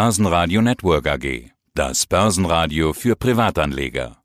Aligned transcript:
Börsenradio 0.00 0.60
Network 0.60 1.06
AG. 1.06 1.52
Das 1.72 2.04
Börsenradio 2.08 2.92
für 2.94 3.14
Privatanleger. 3.14 4.16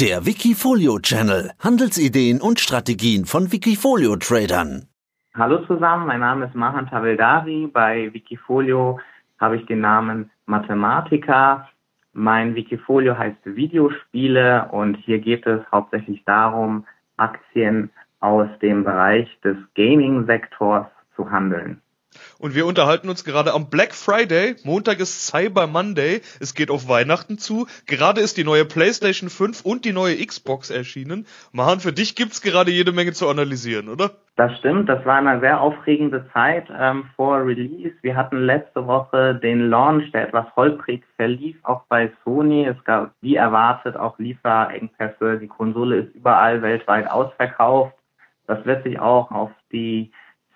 Der 0.00 0.24
Wikifolio 0.24 0.98
Channel. 0.98 1.50
Handelsideen 1.62 2.40
und 2.40 2.58
Strategien 2.58 3.26
von 3.26 3.52
Wikifolio 3.52 4.16
Tradern. 4.16 4.88
Hallo 5.34 5.58
zusammen, 5.66 6.06
mein 6.06 6.20
Name 6.20 6.46
ist 6.46 6.54
Mahan 6.54 6.88
Taveldari. 6.88 7.68
Bei 7.70 8.14
Wikifolio 8.14 8.98
habe 9.38 9.56
ich 9.58 9.66
den 9.66 9.80
Namen 9.82 10.30
Mathematiker. 10.46 11.68
Mein 12.14 12.54
Wikifolio 12.54 13.18
heißt 13.18 13.44
Videospiele 13.44 14.70
und 14.72 14.94
hier 15.04 15.18
geht 15.18 15.46
es 15.46 15.60
hauptsächlich 15.70 16.24
darum, 16.24 16.86
Aktien 17.18 17.90
aus 18.20 18.48
dem 18.62 18.84
Bereich 18.84 19.28
des 19.44 19.58
Gaming-Sektors 19.74 20.86
zu 21.14 21.30
handeln. 21.30 21.82
Und 22.44 22.54
wir 22.54 22.66
unterhalten 22.66 23.08
uns 23.08 23.24
gerade 23.24 23.54
am 23.54 23.70
Black 23.70 23.94
Friday. 23.94 24.56
Montag 24.64 25.00
ist 25.00 25.28
Cyber 25.28 25.66
Monday. 25.66 26.20
Es 26.40 26.54
geht 26.54 26.70
auf 26.70 26.90
Weihnachten 26.90 27.38
zu. 27.38 27.66
Gerade 27.86 28.20
ist 28.20 28.36
die 28.36 28.44
neue 28.44 28.66
PlayStation 28.66 29.30
5 29.30 29.64
und 29.64 29.86
die 29.86 29.94
neue 29.94 30.16
Xbox 30.16 30.68
erschienen. 30.68 31.26
Mahan, 31.52 31.80
für 31.80 31.94
dich 31.94 32.16
gibt's 32.16 32.42
gerade 32.42 32.70
jede 32.70 32.92
Menge 32.92 33.14
zu 33.14 33.30
analysieren, 33.30 33.88
oder? 33.88 34.10
Das 34.36 34.58
stimmt. 34.58 34.90
Das 34.90 35.06
war 35.06 35.16
eine 35.16 35.40
sehr 35.40 35.58
aufregende 35.58 36.28
Zeit 36.34 36.66
ähm, 36.78 37.06
vor 37.16 37.38
Release. 37.46 37.94
Wir 38.02 38.14
hatten 38.14 38.44
letzte 38.44 38.86
Woche 38.86 39.36
den 39.36 39.70
Launch, 39.70 40.12
der 40.12 40.28
etwas 40.28 40.44
holprig 40.54 41.02
verlief, 41.16 41.56
auch 41.62 41.84
bei 41.88 42.12
Sony. 42.26 42.66
Es 42.66 42.84
gab, 42.84 43.14
wie 43.22 43.36
erwartet, 43.36 43.96
auch 43.96 44.18
Lieferengpässe. 44.18 45.38
Die 45.38 45.48
Konsole 45.48 45.96
ist 45.96 46.14
überall 46.14 46.60
weltweit 46.60 47.10
ausverkauft. 47.10 47.94
Das 48.46 48.62
wird 48.66 48.84
sich 48.84 49.00
auch 49.00 49.30
auf 49.30 49.50
die 49.72 50.12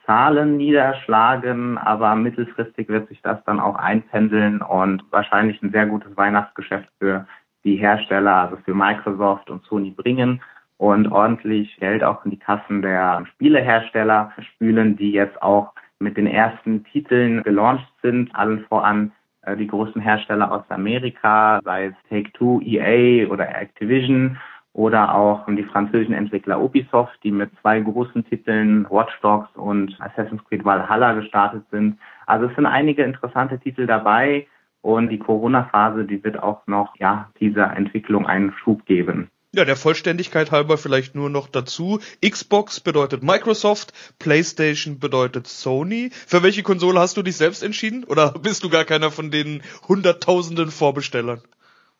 Zahlen 0.08 0.56
niederschlagen, 0.56 1.76
aber 1.76 2.16
mittelfristig 2.16 2.88
wird 2.88 3.08
sich 3.08 3.20
das 3.20 3.44
dann 3.44 3.60
auch 3.60 3.76
einpendeln 3.76 4.62
und 4.62 5.04
wahrscheinlich 5.10 5.62
ein 5.62 5.70
sehr 5.70 5.84
gutes 5.84 6.16
Weihnachtsgeschäft 6.16 6.88
für 6.98 7.26
die 7.62 7.76
Hersteller, 7.76 8.34
also 8.34 8.56
für 8.64 8.74
Microsoft 8.74 9.50
und 9.50 9.62
Sony 9.64 9.90
bringen 9.90 10.40
und 10.78 11.12
ordentlich 11.12 11.76
Geld 11.76 12.02
auch 12.02 12.24
in 12.24 12.30
die 12.30 12.38
Kassen 12.38 12.80
der 12.80 13.26
Spielehersteller 13.34 14.32
spülen, 14.54 14.96
die 14.96 15.12
jetzt 15.12 15.42
auch 15.42 15.74
mit 15.98 16.16
den 16.16 16.26
ersten 16.26 16.84
Titeln 16.84 17.42
gelauncht 17.42 17.92
sind, 18.00 18.34
allen 18.34 18.64
voran 18.64 19.12
äh, 19.42 19.56
die 19.58 19.66
großen 19.66 20.00
Hersteller 20.00 20.50
aus 20.50 20.64
Amerika, 20.70 21.60
sei 21.64 21.86
es 21.86 21.94
Take-Two, 22.08 22.62
EA 22.62 23.28
oder 23.28 23.46
Activision 23.46 24.38
oder 24.78 25.12
auch 25.12 25.44
die 25.48 25.64
französischen 25.64 26.14
Entwickler 26.14 26.60
Ubisoft, 26.60 27.18
die 27.24 27.32
mit 27.32 27.50
zwei 27.60 27.80
großen 27.80 28.24
Titeln 28.26 28.88
Watch 28.88 29.12
Dogs 29.22 29.48
und 29.56 29.96
Assassin's 30.00 30.44
Creed 30.44 30.64
Valhalla 30.64 31.14
gestartet 31.14 31.64
sind. 31.72 31.98
Also 32.26 32.46
es 32.46 32.54
sind 32.54 32.64
einige 32.64 33.02
interessante 33.02 33.58
Titel 33.58 33.88
dabei 33.88 34.46
und 34.80 35.08
die 35.08 35.18
Corona-Phase, 35.18 36.04
die 36.04 36.22
wird 36.22 36.40
auch 36.40 36.64
noch 36.68 36.94
ja 36.96 37.28
dieser 37.40 37.76
Entwicklung 37.76 38.24
einen 38.24 38.52
Schub 38.52 38.86
geben. 38.86 39.28
Ja, 39.52 39.64
der 39.64 39.74
Vollständigkeit 39.74 40.52
halber 40.52 40.78
vielleicht 40.78 41.16
nur 41.16 41.28
noch 41.28 41.48
dazu. 41.48 41.98
Xbox 42.24 42.78
bedeutet 42.78 43.24
Microsoft, 43.24 43.92
PlayStation 44.20 45.00
bedeutet 45.00 45.48
Sony. 45.48 46.10
Für 46.12 46.44
welche 46.44 46.62
Konsole 46.62 47.00
hast 47.00 47.16
du 47.16 47.22
dich 47.22 47.36
selbst 47.36 47.64
entschieden? 47.64 48.04
Oder 48.04 48.32
bist 48.40 48.62
du 48.62 48.68
gar 48.68 48.84
keiner 48.84 49.10
von 49.10 49.32
den 49.32 49.60
hunderttausenden 49.88 50.70
Vorbestellern? 50.70 51.40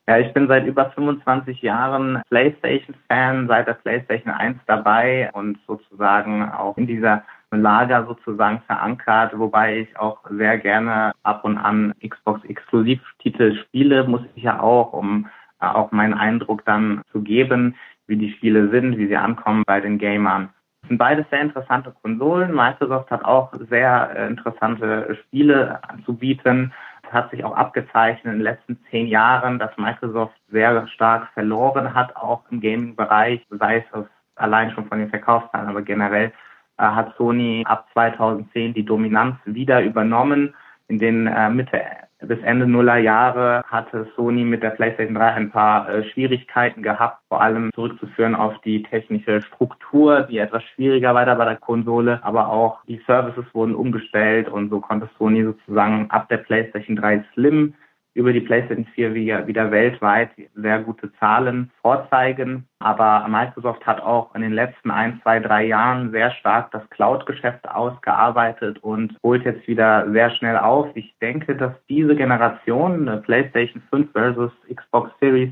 Ja, 0.09 0.17
ich 0.17 0.33
bin 0.33 0.49
seit 0.49 0.65
über 0.65 0.89
25 0.93 1.61
Jahren 1.61 2.23
PlayStation-Fan, 2.31 3.47
seit 3.47 3.67
der 3.67 3.75
PlayStation 3.75 4.33
1 4.33 4.59
dabei 4.67 5.29
und 5.35 5.59
sozusagen 5.67 6.51
auch 6.51 6.79
in 6.79 6.87
dieser 6.87 7.25
Lager 7.51 8.07
sozusagen 8.07 8.63
verankert, 8.67 9.39
wobei 9.39 9.81
ich 9.81 9.99
auch 9.99 10.21
sehr 10.31 10.57
gerne 10.57 11.13
ab 11.25 11.45
und 11.45 11.59
an 11.59 11.93
Xbox-Exklusivtitel 12.03 13.57
spiele, 13.57 14.05
muss 14.05 14.23
ich 14.35 14.45
ja 14.45 14.61
auch, 14.61 14.95
um 14.95 15.29
äh, 15.61 15.67
auch 15.67 15.93
meinen 15.93 16.15
Eindruck 16.15 16.65
dann 16.65 17.03
zu 17.13 17.21
geben, 17.21 17.75
wie 18.07 18.17
die 18.17 18.33
Spiele 18.33 18.71
sind, 18.71 18.97
wie 18.97 19.09
sie 19.09 19.17
ankommen 19.17 19.63
bei 19.67 19.79
den 19.79 19.99
Gamern. 19.99 20.49
Es 20.85 20.89
sind 20.89 20.97
beides 20.97 21.29
sehr 21.29 21.43
interessante 21.43 21.95
Konsolen. 22.01 22.55
Microsoft 22.55 23.11
hat 23.11 23.27
auch 23.27 23.53
sehr 23.69 24.11
äh, 24.17 24.27
interessante 24.29 25.19
Spiele 25.27 25.83
anzubieten 25.87 26.73
hat 27.13 27.31
sich 27.31 27.45
auch 27.45 27.55
abgezeichnet 27.55 28.25
in 28.25 28.39
den 28.39 28.43
letzten 28.43 28.79
zehn 28.91 29.07
Jahren, 29.07 29.59
dass 29.59 29.77
Microsoft 29.77 30.35
sehr 30.51 30.87
stark 30.89 31.29
verloren 31.35 31.95
hat, 31.95 32.15
auch 32.17 32.43
im 32.51 32.61
Gaming-Bereich, 32.61 33.47
sei 33.51 33.85
es 33.93 34.05
allein 34.37 34.71
schon 34.73 34.87
von 34.87 34.99
den 34.99 35.11
Verkaufszahlen, 35.11 35.69
aber 35.69 35.83
generell 35.83 36.33
äh, 36.79 36.83
hat 36.83 37.15
Sony 37.17 37.65
ab 37.67 37.87
2010 37.93 38.75
die 38.75 38.85
Dominanz 38.85 39.37
wieder 39.45 39.83
übernommen. 39.83 40.55
In 40.89 40.99
den 40.99 41.27
äh, 41.27 41.51
Mitte 41.51 41.83
bis 42.21 42.39
Ende 42.43 42.67
Nuller 42.67 42.99
Jahre 42.99 43.63
hatte 43.67 44.09
Sony 44.17 44.45
mit 44.45 44.63
der 44.63 44.71
PlayStation 44.71 45.15
3 45.15 45.33
ein 45.35 45.51
paar 45.51 45.89
äh, 45.89 46.05
Schwierigkeiten 46.11 46.83
gehabt, 46.83 47.23
vor 47.29 47.41
allem 47.41 47.71
zurückzuführen 47.75 48.35
auf 48.35 48.59
die 48.63 48.83
technische 48.83 49.41
Struktur, 49.43 50.23
die 50.23 50.39
etwas 50.39 50.63
schwieriger 50.65 51.15
war 51.15 51.25
bei 51.37 51.45
der 51.45 51.57
Konsole, 51.57 52.21
aber 52.23 52.49
auch 52.49 52.85
die 52.87 53.01
Services 53.07 53.45
wurden 53.53 53.75
umgestellt 53.75 54.49
und 54.49 54.71
so 54.71 54.81
konnte 54.81 55.09
Sony 55.19 55.45
sozusagen 55.45 56.11
ab 56.11 56.29
der 56.29 56.39
PlayStation 56.39 56.97
3 56.97 57.25
Slim 57.35 57.75
über 58.19 58.33
die 58.33 58.41
PlayStation 58.41 58.85
4 58.97 59.15
wieder, 59.15 59.47
wieder 59.47 59.71
weltweit 59.71 60.31
sehr 60.57 60.81
gute 60.81 61.13
Zahlen 61.21 61.71
vorzeigen. 61.81 62.67
Aber 62.81 63.29
Microsoft 63.29 63.87
hat 63.87 64.01
auch 64.01 64.35
in 64.35 64.43
den 64.43 64.53
letzten 64.53 64.91
ein, 64.91 65.21
zwei, 65.23 65.39
drei 65.39 65.67
Jahren 65.67 66.11
sehr 66.11 66.33
stark 66.33 66.73
das 66.73 66.83
Cloud-Geschäft 66.91 67.69
ausgearbeitet 67.69 68.79
und 68.83 69.17
holt 69.23 69.45
jetzt 69.45 69.69
wieder 69.69 70.11
sehr 70.11 70.31
schnell 70.33 70.59
auf. 70.59 70.89
Ich 70.95 71.15
denke, 71.23 71.55
dass 71.55 71.73
diese 71.89 72.17
Generation, 72.17 73.23
PlayStation 73.23 73.81
5 73.89 74.11
versus 74.11 74.51
Xbox 74.69 75.13
Series, 75.21 75.51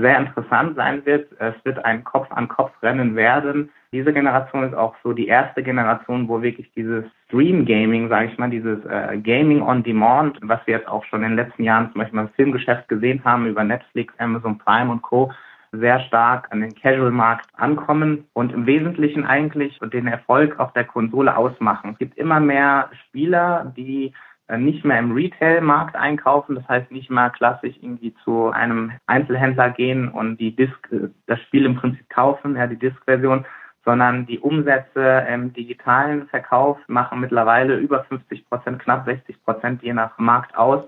sehr 0.00 0.18
interessant 0.18 0.76
sein 0.76 1.04
wird. 1.04 1.28
Es 1.38 1.54
wird 1.64 1.84
ein 1.84 2.02
Kopf-an-Kopf-Rennen 2.04 3.14
werden. 3.14 3.70
Diese 3.92 4.12
Generation 4.12 4.64
ist 4.64 4.74
auch 4.74 4.94
so 5.02 5.12
die 5.12 5.26
erste 5.26 5.62
Generation, 5.62 6.28
wo 6.28 6.40
wirklich 6.40 6.72
dieses 6.74 7.04
Stream 7.26 7.66
Gaming, 7.66 8.08
sage 8.08 8.30
ich 8.32 8.38
mal, 8.38 8.48
dieses 8.48 8.82
äh, 8.86 9.18
Gaming 9.18 9.60
on 9.60 9.82
Demand, 9.82 10.38
was 10.42 10.60
wir 10.66 10.78
jetzt 10.78 10.88
auch 10.88 11.04
schon 11.04 11.22
in 11.22 11.30
den 11.30 11.36
letzten 11.36 11.62
Jahren 11.62 11.92
zum 11.92 12.00
Beispiel 12.00 12.20
im 12.20 12.28
Filmgeschäft 12.30 12.88
gesehen 12.88 13.22
haben 13.24 13.46
über 13.46 13.64
Netflix, 13.64 14.14
Amazon 14.18 14.56
Prime 14.58 14.90
und 14.90 15.02
Co., 15.02 15.30
sehr 15.72 16.00
stark 16.00 16.48
an 16.50 16.60
den 16.60 16.74
Casual-Markt 16.74 17.46
ankommen 17.56 18.26
und 18.34 18.52
im 18.52 18.66
Wesentlichen 18.66 19.24
eigentlich 19.24 19.78
den 19.92 20.06
Erfolg 20.06 20.60
auf 20.60 20.72
der 20.74 20.84
Konsole 20.84 21.34
ausmachen. 21.34 21.92
Es 21.92 21.98
gibt 21.98 22.18
immer 22.18 22.40
mehr 22.40 22.90
Spieler, 23.06 23.72
die 23.74 24.12
nicht 24.58 24.84
mehr 24.84 24.98
im 24.98 25.12
Retail-Markt 25.12 25.96
einkaufen, 25.96 26.54
das 26.54 26.68
heißt 26.68 26.90
nicht 26.90 27.10
mehr 27.10 27.30
klassisch 27.30 27.74
irgendwie 27.80 28.14
zu 28.24 28.50
einem 28.50 28.92
Einzelhändler 29.06 29.70
gehen 29.70 30.08
und 30.08 30.38
die 30.38 30.54
Disc, 30.54 30.76
äh, 30.92 31.08
das 31.26 31.40
Spiel 31.40 31.64
im 31.64 31.76
Prinzip 31.76 32.08
kaufen, 32.10 32.56
ja, 32.56 32.66
die 32.66 32.78
Disk-Version, 32.78 33.44
sondern 33.84 34.26
die 34.26 34.38
Umsätze 34.38 35.26
im 35.28 35.52
digitalen 35.52 36.28
Verkauf 36.28 36.78
machen 36.86 37.20
mittlerweile 37.20 37.76
über 37.76 38.04
50 38.04 38.48
Prozent, 38.48 38.78
knapp 38.80 39.04
60 39.06 39.42
Prozent 39.44 39.82
je 39.82 39.92
nach 39.92 40.16
Markt 40.18 40.56
aus. 40.56 40.84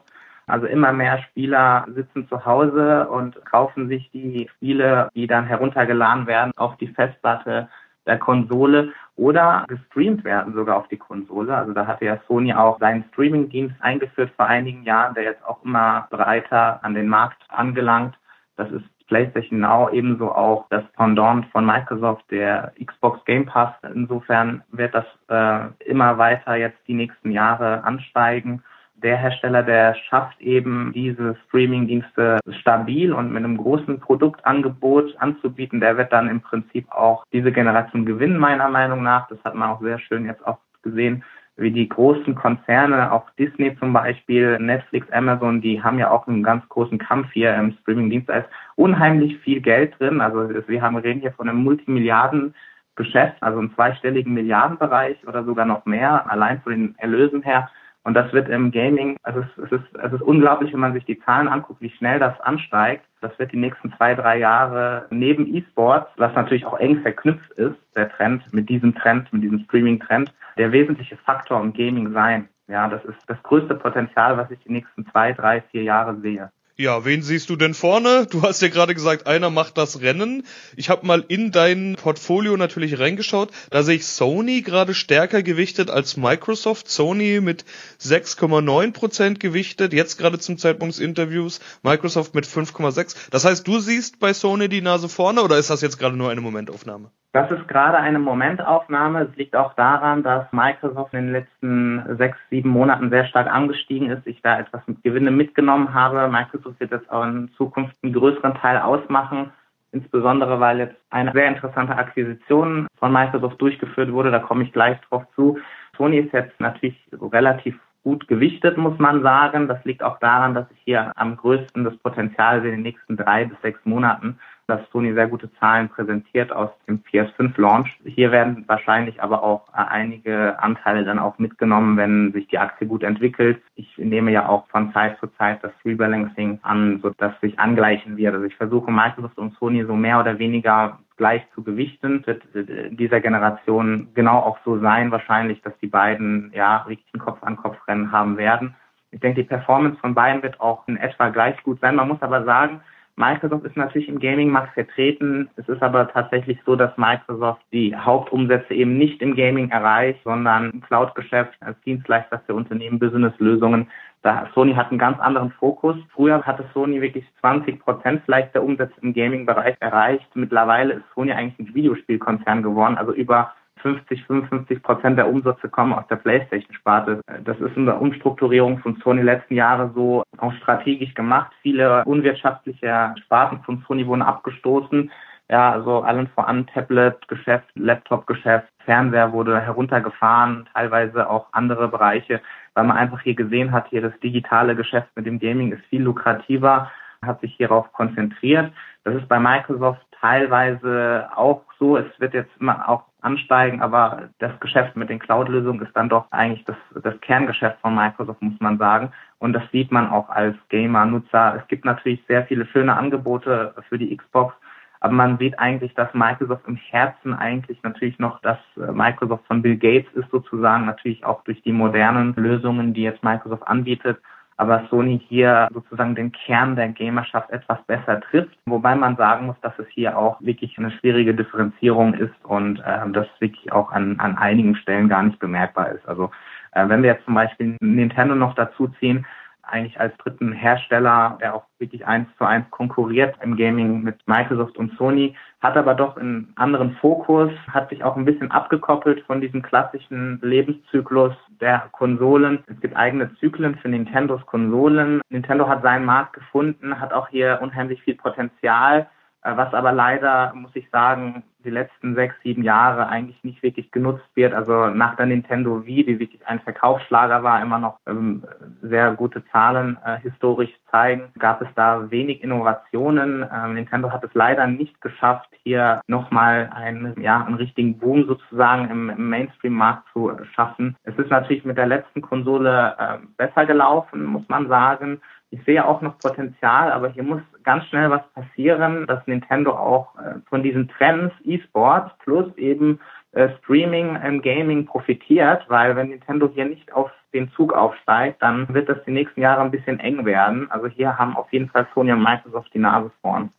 Also 0.47 0.67
immer 0.67 0.93
mehr 0.93 1.19
Spieler 1.23 1.87
sitzen 1.89 2.29
zu 2.29 2.45
Hause 2.45 3.09
und 3.09 3.43
kaufen 3.47 3.89
sich 3.89 4.11
die 4.11 4.49
Spiele, 4.55 5.09
die 5.15 5.27
dann 5.27 5.47
heruntergeladen 5.47 6.27
werden, 6.27 6.53
auf 6.57 6.77
die 6.77 6.89
Festplatte 6.89 7.69
der 8.07 8.19
Konsole 8.19 8.93
oder 9.17 9.65
gestreamt 9.69 10.25
werden 10.25 10.55
sogar 10.55 10.77
auf 10.77 10.89
die 10.89 10.97
Konsole. 10.97 11.55
Also 11.55 11.73
da 11.73 11.87
hatte 11.87 12.05
ja 12.05 12.19
Sony 12.27 12.53
auch 12.53 12.79
seinen 12.81 13.05
Streaming-Dienst 13.13 13.77
eingeführt 13.81 14.33
vor 14.37 14.47
einigen 14.47 14.83
Jahren, 14.83 15.15
der 15.15 15.25
jetzt 15.25 15.45
auch 15.45 15.63
immer 15.65 16.09
breiter 16.11 16.83
an 16.83 16.95
den 16.95 17.09
Markt 17.09 17.43
angelangt. 17.49 18.17
Das 18.57 18.71
ist 18.71 18.85
PlayStation 19.07 19.61
Now 19.61 19.91
ebenso 19.91 20.33
auch 20.33 20.67
das 20.71 20.85
Pendant 20.97 21.47
von 21.53 21.65
Microsoft, 21.65 22.25
der 22.31 22.73
Xbox 22.85 23.25
Game 23.25 23.47
Pass. 23.47 23.73
Insofern 23.95 24.63
wird 24.73 24.95
das 24.95 25.05
äh, 25.29 25.69
immer 25.85 26.19
weiter 26.19 26.57
jetzt 26.57 26.79
die 26.89 26.95
nächsten 26.95 27.31
Jahre 27.31 27.85
ansteigen 27.85 28.63
der 29.05 29.19
Hersteller, 29.19 29.63
der 29.63 29.95
schafft 30.09 30.41
eben 30.41 30.91
diese 30.95 31.37
Streaming-Dienste 31.47 32.41
stabil 32.61 33.13
und 33.13 33.33
mit 33.33 33.45
einem 33.45 33.59
großen 33.59 34.01
Produktangebot 34.01 35.15
anzubieten, 35.19 35.79
der 35.79 35.97
wird 35.99 36.13
dann 36.13 36.29
im 36.29 36.41
Prinzip 36.41 36.91
auch 36.91 37.25
diese 37.33 37.53
Generation 37.53 38.07
gewinnen, 38.07 38.39
meiner 38.39 38.69
Meinung 38.69 39.03
nach. 39.03 39.29
Das 39.29 39.39
hat 39.45 39.55
man 39.55 39.71
auch 39.71 39.81
sehr 39.83 39.99
schön 39.99 40.25
jetzt 40.25 40.45
auch 40.47 40.59
gesehen, 40.83 41.23
wie 41.57 41.71
die 41.71 41.89
großen 41.89 42.35
Konzerne, 42.35 43.13
auch 43.13 43.31
Disney 43.39 43.77
zum 43.79 43.93
Beispiel, 43.93 44.59
Netflix, 44.59 45.09
Amazon, 45.13 45.61
die 45.61 45.83
haben 45.83 45.99
ja 45.99 46.11
auch 46.11 46.27
einen 46.27 46.43
ganz 46.43 46.69
großen 46.69 46.99
Kampf 46.99 47.31
hier 47.33 47.55
im 47.55 47.77
Streaming-Dienst. 47.83 48.29
Da 48.29 48.39
ist 48.39 48.49
unheimlich 48.75 49.39
viel 49.39 49.61
Geld 49.61 49.95
drin. 50.01 50.21
Also 50.21 50.49
wir 50.67 50.83
haben 50.83 50.97
reden 50.97 51.21
hier 51.21 51.33
von 51.33 51.49
einem 51.49 51.63
Multimilliarden 51.63 52.55
Geschäft, 52.97 53.37
also 53.41 53.59
einem 53.59 53.75
zweistelligen 53.75 54.33
Milliardenbereich 54.33 55.27
oder 55.27 55.45
sogar 55.45 55.67
noch 55.67 55.85
mehr, 55.85 56.31
allein 56.31 56.61
von 56.63 56.73
den 56.73 56.95
Erlösen 56.99 57.43
her. 57.43 57.69
Und 58.05 58.13
das 58.13 58.31
wird 58.35 58.51
im 58.51 58.71
Gaming, 58.71 59.17
also 59.23 59.41
es, 59.41 59.73
ist, 59.73 59.97
es 59.97 60.13
ist 60.13 60.23
unglaublich, 60.23 60.73
wenn 60.75 60.81
man 60.81 60.93
sich 60.93 61.07
die 61.07 61.19
Zahlen 61.21 61.49
anguckt, 61.49 61.81
wie 61.81 61.91
schnell 61.91 62.19
das 62.19 62.39
ansteigt. 62.43 63.05
Das 63.23 63.37
wird 63.39 63.53
die 63.53 63.57
nächsten 63.57 63.95
zwei, 63.97 64.15
drei 64.15 64.39
Jahre 64.39 65.07
neben 65.09 65.53
E-Sports, 65.55 66.11
was 66.17 66.35
natürlich 66.35 66.67
auch 66.67 66.79
eng 66.79 67.01
verknüpft 67.01 67.51
ist, 67.53 67.77
der 67.97 68.11
Trend, 68.11 68.43
mit 68.53 68.69
diesem 68.69 68.95
Trend, 68.95 69.33
mit 69.33 69.43
diesem 69.43 69.61
Streaming-Trend, 69.61 70.35
der 70.59 70.71
wesentliche 70.71 71.17
Faktor 71.17 71.61
im 71.63 71.73
Gaming 71.73 72.13
sein. 72.13 72.49
ja, 72.69 72.89
das 72.89 73.03
ist 73.07 73.19
das 73.27 73.43
größte 73.43 73.75
Potenzial, 73.75 74.37
was 74.37 74.51
ich 74.51 74.59
die 74.61 74.73
nächsten 74.73 75.07
zwei, 75.07 75.33
drei, 75.33 75.63
vier 75.71 75.83
Jahre 75.83 76.17
sehe. 76.21 76.51
Ja, 76.77 77.05
wen 77.05 77.23
siehst 77.23 77.51
du 77.51 77.57
denn 77.57 77.73
vorne? 77.73 78.27
Du 78.29 78.43
hast 78.43 78.61
ja 78.61 78.67
gerade 78.67 78.95
gesagt, 78.95 79.29
einer 79.29 79.49
macht 79.49 79.79
das 79.79 80.01
Rennen. 80.01 80.45
Ich 80.75 80.91
habe 80.91 81.07
mal 81.07 81.25
in 81.29 81.53
dein 81.53 81.95
Portfolio 81.95 82.57
natürlich 82.57 82.99
reingeschaut. 82.99 83.53
Da 83.71 83.85
sehe 83.85 83.95
ich 83.95 84.07
Sony 84.07 84.61
gerade 84.63 84.93
stärker 84.93 85.45
gewichtet 85.45 85.89
als 85.89 86.17
Microsoft. 86.17 86.89
Sony 86.89 87.41
mit 87.41 87.65
6,9 88.03 88.93
Prozent 88.93 89.39
gewichtet, 89.39 89.93
jetzt 89.93 90.19
gerade 90.19 90.41
zum 90.41 90.59
Zeitpunkt 90.59 90.97
des 90.97 91.01
Interviews. 91.01 91.61
Microsoft 91.85 92.35
mit 92.35 92.45
5,6. 92.45 93.15
Das 93.31 93.45
heißt, 93.45 93.65
du 93.69 93.79
siehst 93.79 94.19
bei 94.19 94.35
Sony 94.35 94.69
die 94.69 94.81
Nase 94.81 95.09
vorne 95.09 95.45
oder 95.45 95.59
ist 95.59 95.71
das 95.71 95.81
jetzt 95.81 96.01
gerade 96.01 96.17
nur 96.17 96.31
eine 96.31 96.41
Momentaufnahme? 96.41 97.13
Das 97.35 97.51
ist 97.51 97.67
gerade 97.67 97.99
eine 97.99 98.21
Momentaufnahme. 98.21 99.23
Es 99.23 99.37
liegt 99.37 99.57
auch 99.57 99.75
daran, 99.75 100.23
dass 100.23 100.47
Microsoft 100.53 101.15
in 101.15 101.25
den 101.25 101.33
letzten 101.33 102.17
sechs, 102.17 102.39
sieben 102.49 102.69
Monaten 102.69 103.11
sehr 103.11 103.27
stark 103.27 103.53
angestiegen 103.53 104.09
ist. 104.09 104.25
Ich 104.25 104.41
da 104.41 104.61
etwas 104.61 104.87
mit 104.87 105.03
Gewinne 105.03 105.33
mitgenommen 105.33 105.93
habe. 105.93 106.29
Microsoft 106.29 106.79
wird 106.79 106.93
das 106.93 107.09
auch 107.09 107.25
in 107.25 107.51
Zukunft 107.57 107.97
einen 108.05 108.13
größeren 108.13 108.55
Teil 108.55 108.79
ausmachen. 108.79 109.51
Insbesondere, 109.91 110.61
weil 110.61 110.79
jetzt 110.79 110.95
eine 111.11 111.33
sehr 111.33 111.49
interessante 111.49 111.97
Akquisition 111.97 112.87
von 113.01 113.13
Microsoft 113.13 113.61
durchgeführt 113.61 114.13
wurde. 114.13 114.31
Da 114.31 114.39
komme 114.39 114.63
ich 114.63 114.73
gleich 114.73 115.01
drauf 115.09 115.25
zu. 115.35 115.59
Sony 115.97 116.19
ist 116.19 116.33
jetzt 116.33 116.61
natürlich 116.61 116.97
relativ 117.21 117.77
gut 118.05 118.29
gewichtet, 118.29 118.77
muss 118.77 118.97
man 119.01 119.23
sagen. 119.23 119.67
Das 119.67 119.85
liegt 119.85 120.05
auch 120.05 120.21
daran, 120.21 120.55
dass 120.55 120.71
ich 120.71 120.79
hier 120.85 121.11
am 121.17 121.37
größten 121.37 121.83
das 121.83 121.97
Potenzial 121.97 122.61
sehe 122.61 122.71
in 122.71 122.77
den 122.77 122.83
nächsten 122.83 123.17
drei 123.17 123.47
bis 123.47 123.61
sechs 123.61 123.81
Monaten 123.85 124.39
dass 124.67 124.81
Sony 124.91 125.13
sehr 125.13 125.29
gute 125.29 125.53
Zahlen 125.55 125.89
präsentiert 125.89 126.53
aus 126.53 126.71
dem 126.89 127.03
PS5 127.03 127.61
Launch. 127.61 127.99
Hier 128.05 128.33
werden 128.33 128.65
wahrscheinlich 128.67 129.23
aber 129.23 129.43
auch 129.43 129.69
einige 129.73 130.59
Anteile 130.59 131.05
dann 131.05 131.19
auch 131.19 131.39
mitgenommen, 131.39 131.97
wenn 131.97 132.33
sich 132.33 132.49
die 132.49 132.59
Aktie 132.59 132.87
gut 132.87 133.03
entwickelt. 133.03 133.61
Ich 133.75 133.99
nehme 133.99 134.31
ja 134.31 134.49
auch 134.49 134.67
von 134.69 134.93
Zeit 134.93 135.19
zu 135.19 135.27
Zeit 135.39 135.63
das 135.63 135.73
Rebalancing 135.85 136.61
an, 136.63 137.01
so 137.03 137.11
dass 137.11 137.39
sich 137.41 137.59
angleichen 137.59 138.17
wird. 138.17 138.35
Also 138.35 138.47
ich 138.47 138.57
versuche 138.57 138.91
Microsoft 138.91 139.39
und 139.39 139.55
Sony 139.59 139.85
so 139.85 139.95
mehr 139.95 140.21
oder 140.21 140.39
weniger 140.39 140.99
gleich 141.17 141.43
zu 141.55 141.63
gewichten, 141.63 142.27
wird 142.27 142.43
in 142.55 142.97
dieser 142.97 143.21
Generation 143.21 144.09
genau 144.15 144.39
auch 144.39 144.59
so 144.65 144.81
sein 144.81 145.11
wahrscheinlich, 145.13 145.63
dass 145.63 145.77
die 145.79 145.87
beiden 145.87 146.51
ja 146.55 146.79
richtig 146.79 147.07
ein 147.15 147.21
Kopf-an-Kopf-Rennen 147.21 148.11
haben 148.11 148.37
werden. 148.37 148.75
Ich 149.13 149.21
denke, 149.21 149.43
die 149.43 149.49
Performance 149.49 149.99
von 150.01 150.15
beiden 150.15 150.43
wird 150.43 150.61
auch 150.61 150.89
in 150.89 150.97
etwa 150.97 151.29
gleich 151.29 151.63
gut 151.63 151.79
sein. 151.81 151.95
Man 151.95 152.09
muss 152.09 152.21
aber 152.21 152.45
sagen, 152.45 152.81
Microsoft 153.17 153.65
ist 153.65 153.77
natürlich 153.77 154.09
im 154.09 154.19
Gaming-Markt 154.19 154.75
vertreten. 154.75 155.49
Es 155.57 155.69
ist 155.69 155.83
aber 155.83 156.09
tatsächlich 156.09 156.59
so, 156.67 156.75
dass 156.75 156.97
Microsoft 156.97 157.63
die 157.73 157.95
Hauptumsätze 157.95 158.75
eben 158.75 158.99
nicht 158.99 159.23
im 159.23 159.37
Gaming 159.37 159.71
erreicht, 159.71 160.21
sondern 160.25 160.71
im 160.71 160.81
Cloud-Geschäft 160.81 161.55
als 161.61 161.81
Dienstleister 161.83 162.43
für 162.45 162.55
Unternehmen, 162.55 162.99
Business-Lösungen. 162.99 163.89
Da 164.23 164.49
Sony 164.55 164.75
hat 164.75 164.91
einen 164.91 164.99
ganz 164.99 165.21
anderen 165.21 165.53
Fokus. 165.53 165.97
Früher 166.13 166.43
hatte 166.43 166.65
Sony 166.75 167.01
wirklich 167.01 167.25
20 167.41 167.79
Prozent 167.79 168.23
vielleicht 168.25 168.55
der 168.55 168.65
Umsätze 168.65 168.95
im 169.03 169.13
Gaming-Bereich 169.13 169.77
erreicht. 169.79 170.27
Mittlerweile 170.35 170.95
ist 170.95 171.05
Sony 171.15 171.31
eigentlich 171.31 171.59
ein 171.59 171.75
Videospielkonzern 171.75 172.63
geworden, 172.63 172.97
also 172.97 173.13
über 173.13 173.53
50, 173.85 174.25
55 174.25 174.83
Prozent 174.83 175.19
der 175.19 175.29
Umsätze 175.29 175.69
kommen 175.69 175.93
aus 175.93 176.07
der 176.09 176.17
PlayStation-Sparte. 176.17 177.21
Das 177.45 177.61
ist 177.61 177.77
in 177.77 177.85
der 177.85 178.01
Umstrukturierung 178.01 178.79
von 178.79 178.97
Sony 179.05 179.21
letzten 179.21 179.55
Jahre 179.55 179.93
so 179.95 180.23
auch 180.39 180.55
strategisch 180.55 181.13
gemacht. 181.13 181.53
Viele 181.61 182.03
unwirtschaftliche 182.07 183.15
Sparten 183.23 183.63
von 183.63 183.85
Sony 183.87 184.07
wurden 184.07 184.23
abgestoßen. 184.23 185.11
Ja, 185.51 185.73
also 185.73 186.01
allen 186.01 186.29
voran 186.29 186.67
Tablet-Geschäft, 186.69 187.69
Laptop-Geschäft, 187.75 188.67
Fernseher 188.87 189.33
wurde 189.33 189.61
heruntergefahren, 189.61 190.67
teilweise 190.73 191.29
auch 191.29 191.49
andere 191.53 191.89
Bereiche, 191.89 192.41
weil 192.73 192.85
man 192.85 192.97
einfach 192.97 193.21
hier 193.21 193.35
gesehen 193.35 193.71
hat, 193.71 193.87
hier 193.91 194.01
das 194.01 194.19
digitale 194.21 194.75
Geschäft 194.75 195.09
mit 195.15 195.27
dem 195.27 195.39
Gaming 195.39 195.73
ist 195.73 195.85
viel 195.91 196.03
lukrativer, 196.03 196.91
hat 197.21 197.43
sich 197.43 197.55
hierauf 197.57 197.93
konzentriert. 197.93 198.73
Das 199.05 199.15
ist 199.15 199.29
bei 199.29 199.39
Microsoft 199.39 200.01
teilweise 200.19 201.29
auch 201.37 201.63
so. 201.79 201.99
Es 201.99 202.07
wird 202.19 202.33
jetzt 202.33 202.51
immer 202.59 202.89
auch 202.89 203.05
ansteigen, 203.25 203.81
aber 203.83 204.29
das 204.39 204.53
Geschäft 204.61 204.97
mit 204.97 205.09
den 205.09 205.19
Cloud-Lösungen 205.19 205.83
ist 205.83 205.97
dann 205.97 206.09
doch 206.09 206.31
eigentlich 206.31 206.65
das, 206.65 206.77
das 207.03 207.19
Kerngeschäft 207.21 207.81
von 207.81 207.95
Microsoft, 207.95 208.43
muss 208.43 208.61
man 208.61 208.79
sagen. 208.79 209.13
Und 209.39 209.53
das 209.53 209.63
sieht 209.73 209.91
man 209.91 210.09
auch 210.11 210.29
als 210.29 210.57
Gamer-Nutzer. 210.69 211.57
Es 211.61 211.67
gibt 211.69 211.85
natürlich 211.85 212.23
sehr 212.29 212.45
viele 212.47 212.67
schöne 212.67 212.97
Angebote 212.97 213.75
für 213.89 213.99
die 213.99 214.17
Xbox, 214.17 214.55
aber 215.01 215.13
man 215.13 215.39
sieht 215.39 215.59
eigentlich, 215.59 215.93
dass 215.95 216.13
Microsoft 216.15 216.67
im 216.67 216.77
Herzen 216.77 217.35
eigentlich 217.35 217.83
natürlich 217.83 218.19
noch 218.19 218.41
das 218.41 218.59
äh, 218.77 218.91
Microsoft 218.91 219.47
von 219.47 219.61
Bill 219.61 219.77
Gates 219.77 220.11
ist 220.15 220.31
sozusagen, 220.31 220.87
natürlich 220.87 221.25
auch 221.25 221.45
durch 221.45 221.61
die 221.63 221.73
modernen 221.73 222.35
Lösungen, 222.37 222.95
die 222.95 223.03
jetzt 223.03 223.23
Microsoft 223.23 223.67
anbietet 223.69 224.19
aber 224.57 224.87
Sony 224.91 225.21
hier 225.29 225.69
sozusagen 225.73 226.15
den 226.15 226.33
Kern 226.33 226.77
der 226.77 226.89
Gamerschaft 226.89 227.51
etwas 227.51 227.83
besser 227.87 228.21
trifft, 228.21 228.57
wobei 228.67 228.95
man 228.95 229.17
sagen 229.17 229.47
muss, 229.47 229.61
dass 229.63 229.77
es 229.79 229.87
hier 229.89 230.17
auch 230.17 230.41
wirklich 230.41 230.79
eine 230.79 230.91
schwierige 230.93 231.35
Differenzierung 231.35 232.15
ist 232.15 232.45
und 232.45 232.79
äh, 232.81 233.11
das 233.13 233.27
wirklich 233.41 233.73
auch 233.73 233.91
an, 233.91 234.19
an 234.21 234.39
einigen 234.39 234.77
Stellen 234.77 235.09
gar 235.09 235.23
nicht 235.23 235.39
bemerkbar 235.39 235.91
ist. 235.91 236.07
Also 236.09 236.31
äh, 236.73 236.89
wenn 236.89 237.03
wir 237.03 237.13
jetzt 237.13 237.25
zum 237.25 237.35
Beispiel 237.35 237.77
Nintendo 237.81 238.35
noch 238.35 238.55
dazu 238.55 238.89
ziehen, 239.01 239.27
eigentlich 239.67 239.99
als 240.01 240.17
dritten 240.19 240.53
Hersteller, 240.53 241.39
der 241.41 241.55
auch 241.55 241.65
wirklich 241.79 242.07
eins 242.07 242.29
zu 242.39 242.45
eins 242.45 242.71
konkurriert 242.71 243.37
im 243.43 243.57
Gaming 243.57 244.03
mit 244.03 244.17
Microsoft 244.27 244.77
und 244.77 244.97
Sony, 244.97 245.35
hat 245.61 245.77
aber 245.77 245.95
doch 245.95 246.17
einen 246.17 246.53
anderen 246.57 246.97
Fokus, 246.97 247.51
hat 247.71 247.89
sich 247.89 248.05
auch 248.05 248.17
ein 248.17 248.25
bisschen 248.25 248.51
abgekoppelt 248.51 249.25
von 249.27 249.41
diesem 249.41 249.63
klassischen 249.63 250.39
Lebenszyklus 250.43 251.33
der 251.61 251.89
Konsolen. 251.93 252.63
Es 252.67 252.79
gibt 252.81 252.97
eigene 252.97 253.35
Zyklen 253.37 253.77
für 253.77 253.89
Nintendos 253.89 254.45
Konsolen. 254.47 255.21
Nintendo 255.31 255.69
hat 255.69 255.83
seinen 255.83 256.05
Markt 256.05 256.35
gefunden, 256.35 257.01
hat 257.01 257.13
auch 257.13 257.29
hier 257.29 257.61
unheimlich 257.63 258.03
viel 258.03 258.15
Potenzial 258.15 259.09
was 259.45 259.73
aber 259.75 259.93
leider, 259.93 260.53
muss 260.55 260.75
ich 260.75 260.89
sagen, 260.91 261.43
die 261.65 261.71
letzten 261.71 262.15
sechs, 262.15 262.35
sieben 262.43 262.63
Jahre 262.63 263.09
eigentlich 263.09 263.43
nicht 263.43 263.63
wirklich 263.63 263.91
genutzt 263.91 264.29
wird. 264.35 264.55
Also 264.55 264.89
nach 264.89 265.17
der 265.17 265.27
Nintendo 265.27 265.85
Wii, 265.87 266.05
die 266.05 266.19
wirklich 266.19 266.47
ein 266.47 266.61
Verkaufsschlager 266.61 267.43
war, 267.43 267.63
immer 267.63 267.79
noch 267.79 267.99
ähm, 268.07 268.45
sehr 268.83 269.13
gute 269.13 269.45
Zahlen 269.47 269.99
äh, 270.05 270.19
historisch 270.19 270.71
zeigen, 270.91 271.33
gab 271.39 271.63
es 271.63 271.69
da 271.75 272.11
wenig 272.11 272.43
Innovationen. 272.43 273.47
Ähm, 273.53 273.75
Nintendo 273.75 274.13
hat 274.13 274.25
es 274.25 274.35
leider 274.35 274.67
nicht 274.67 275.01
geschafft, 275.01 275.49
hier 275.63 276.01
nochmal 276.07 276.71
einen, 276.75 277.21
ja, 277.21 277.45
einen 277.45 277.57
richtigen 277.57 277.99
Boom 277.99 278.27
sozusagen 278.27 278.91
im, 278.91 279.11
im 279.11 279.31
Mainstream-Markt 279.31 280.05
zu 280.13 280.33
schaffen. 280.55 280.97
Es 281.05 281.17
ist 281.17 281.31
natürlich 281.31 281.65
mit 281.65 281.79
der 281.79 281.87
letzten 281.87 282.21
Konsole 282.21 282.95
äh, 282.99 283.19
besser 283.37 283.65
gelaufen, 283.67 284.25
muss 284.25 284.47
man 284.49 284.69
sagen. 284.69 285.21
Ich 285.51 285.63
sehe 285.65 285.87
auch 285.87 286.01
noch 286.01 286.19
Potenzial, 286.19 286.91
aber 286.91 287.11
hier 287.11 287.23
muss 287.23 287.43
ganz 287.63 287.85
schnell 287.87 288.11
was 288.11 288.23
passieren, 288.33 289.07
dass 289.07 289.27
Nintendo 289.27 289.73
auch 289.73 290.17
äh, 290.17 290.41
von 290.49 290.63
diesen 290.63 290.89
Trends 290.89 291.35
E-Sports 291.45 292.11
plus 292.25 292.57
eben 292.57 292.99
äh, 293.33 293.49
Streaming 293.59 294.17
im 294.17 294.43
Gaming 294.43 294.87
profitiert, 294.87 295.65
weil 295.69 295.97
wenn 295.97 296.09
Nintendo 296.09 296.51
hier 296.53 296.65
nicht 296.67 296.93
auf 296.93 297.11
den 297.33 297.51
Zug 297.53 297.73
aufsteigt, 297.73 298.41
dann 298.43 298.73
wird 298.73 298.89
das 298.89 298.99
die 299.07 299.11
nächsten 299.11 299.41
Jahre 299.41 299.61
ein 299.61 299.71
bisschen 299.71 299.99
eng 300.01 300.25
werden. 300.25 300.71
Also 300.71 300.87
hier 300.87 301.19
haben 301.19 301.37
auf 301.37 301.53
jeden 301.53 301.69
Fall 301.69 301.87
Sony 301.95 302.13
und 302.13 302.23
Microsoft 302.23 302.73
die 302.73 302.79
Nase 302.79 303.11
vorn. 303.21 303.51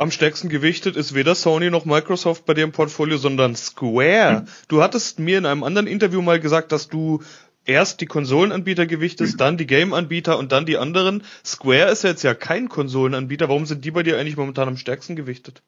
Am 0.00 0.12
stärksten 0.12 0.48
gewichtet 0.48 0.94
ist 0.96 1.16
weder 1.16 1.34
Sony 1.34 1.70
noch 1.70 1.84
Microsoft 1.84 2.46
bei 2.46 2.54
dir 2.54 2.62
im 2.62 2.70
Portfolio, 2.70 3.16
sondern 3.16 3.56
Square. 3.56 4.42
Mhm. 4.42 4.48
Du 4.68 4.80
hattest 4.80 5.18
mir 5.18 5.38
in 5.38 5.46
einem 5.46 5.64
anderen 5.64 5.88
Interview 5.88 6.22
mal 6.22 6.38
gesagt, 6.38 6.70
dass 6.70 6.88
du 6.88 7.20
erst 7.68 8.00
die 8.00 8.06
Konsolenanbieter 8.06 8.86
gewichtest, 8.86 9.40
dann 9.40 9.56
die 9.56 9.66
Game-Anbieter 9.66 10.38
und 10.38 10.50
dann 10.52 10.66
die 10.66 10.78
anderen. 10.78 11.22
Square 11.44 11.90
ist 11.90 12.02
jetzt 12.02 12.24
ja 12.24 12.34
kein 12.34 12.68
Konsolenanbieter. 12.68 13.48
Warum 13.48 13.66
sind 13.66 13.84
die 13.84 13.90
bei 13.90 14.02
dir 14.02 14.18
eigentlich 14.18 14.36
momentan 14.36 14.68
am 14.68 14.76
stärksten 14.76 15.14
gewichtet? 15.14 15.62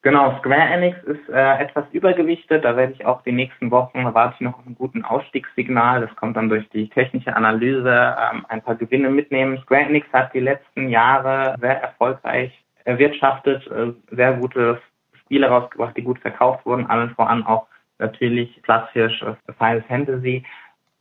Genau, 0.00 0.36
Square 0.40 0.74
Enix 0.74 0.98
ist 1.04 1.28
äh, 1.28 1.58
etwas 1.58 1.84
übergewichtet. 1.92 2.64
Da 2.64 2.76
werde 2.76 2.92
ich 2.92 3.06
auch 3.06 3.22
die 3.22 3.30
nächsten 3.30 3.70
Wochen, 3.70 3.98
erwarte 3.98 4.34
ich 4.34 4.40
noch 4.40 4.66
einen 4.66 4.74
guten 4.74 5.04
Ausstiegssignal. 5.04 6.00
Das 6.00 6.16
kommt 6.16 6.36
dann 6.36 6.48
durch 6.48 6.68
die 6.70 6.88
technische 6.88 7.36
Analyse, 7.36 8.16
ähm, 8.32 8.44
ein 8.48 8.62
paar 8.62 8.74
Gewinne 8.74 9.10
mitnehmen. 9.10 9.60
Square 9.62 9.82
Enix 9.82 10.08
hat 10.12 10.34
die 10.34 10.40
letzten 10.40 10.88
Jahre 10.88 11.54
sehr 11.60 11.80
erfolgreich 11.80 12.50
erwirtschaftet, 12.84 13.64
äh, 13.68 13.92
sehr 14.10 14.32
gute 14.32 14.82
Spiele 15.20 15.46
rausgebracht, 15.46 15.96
die 15.96 16.02
gut 16.02 16.18
verkauft 16.18 16.66
wurden, 16.66 16.86
allen 16.86 17.10
voran 17.10 17.46
auch 17.46 17.68
natürlich 17.98 18.60
Platzhirsch 18.62 19.24
Final 19.56 19.82
Fantasy. 19.86 20.44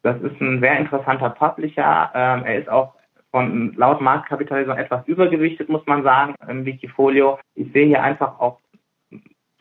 Das 0.04 0.20
ist 0.22 0.40
ein 0.42 0.60
sehr 0.60 0.80
interessanter 0.80 1.30
Publisher. 1.30 2.12
Ähm, 2.14 2.44
er 2.46 2.60
ist 2.60 2.70
auch 2.70 2.94
von 3.32 3.74
laut 3.76 4.02
Marktkapitalisierung 4.02 4.78
etwas 4.78 5.08
übergewichtet, 5.08 5.70
muss 5.70 5.86
man 5.86 6.04
sagen, 6.04 6.36
im 6.48 6.66
Wikifolio. 6.66 7.40
Ich 7.56 7.72
sehe 7.72 7.88
hier 7.88 8.04
einfach 8.04 8.40
auch 8.40 8.60